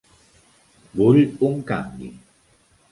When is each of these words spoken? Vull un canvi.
Vull 1.01 1.21
un 1.51 1.63
canvi. 1.71 2.13